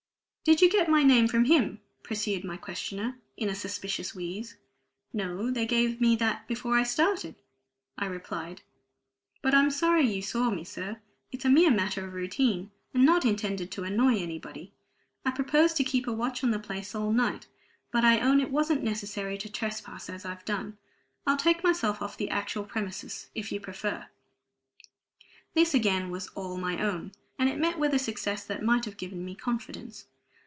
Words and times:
"Did 0.43 0.59
you 0.59 0.71
get 0.71 0.89
my 0.89 1.03
name 1.03 1.27
from 1.27 1.45
him?" 1.45 1.81
pursued 2.01 2.43
my 2.43 2.57
questioner, 2.57 3.19
in 3.37 3.47
a 3.47 3.53
suspicious 3.53 4.15
wheeze. 4.15 4.57
"No; 5.13 5.51
they 5.51 5.67
gave 5.67 6.01
me 6.01 6.15
that 6.15 6.47
before 6.47 6.75
I 6.75 6.81
started," 6.81 7.35
I 7.95 8.07
replied. 8.07 8.63
"But 9.43 9.53
I'm 9.53 9.69
sorry 9.69 10.03
you 10.11 10.23
saw 10.23 10.49
me, 10.49 10.63
sir; 10.63 10.99
it's 11.31 11.45
a 11.45 11.49
mere 11.49 11.69
matter 11.69 12.03
of 12.07 12.15
routine, 12.15 12.71
and 12.91 13.05
not 13.05 13.23
intended 13.23 13.71
to 13.71 13.83
annoy 13.83 14.15
anybody. 14.17 14.73
I 15.23 15.29
propose 15.29 15.73
to 15.75 15.83
keep 15.83 16.07
a 16.07 16.11
watch 16.11 16.43
on 16.43 16.49
the 16.49 16.57
place 16.59 16.95
all 16.95 17.11
night, 17.11 17.45
but 17.91 18.03
I 18.03 18.19
own 18.19 18.41
it 18.41 18.49
wasn't 18.49 18.81
necessary 18.83 19.37
to 19.37 19.49
trespass 19.49 20.09
as 20.09 20.25
I've 20.25 20.43
done. 20.43 20.75
I'll 21.27 21.37
take 21.37 21.63
myself 21.63 22.01
off 22.01 22.17
the 22.17 22.31
actual 22.31 22.63
premises, 22.63 23.29
if 23.35 23.51
you 23.51 23.59
prefer 23.59 24.07
it." 24.81 24.87
This 25.53 25.75
again 25.75 26.09
was 26.09 26.29
all 26.29 26.57
my 26.57 26.81
own; 26.81 27.11
and 27.37 27.47
it 27.47 27.59
met 27.59 27.77
with 27.77 27.93
a 27.93 27.99
success 27.99 28.43
that 28.45 28.63
might 28.63 28.85
have 28.85 28.97
given 28.97 29.23
me 29.23 29.35
confidence. 29.35 30.07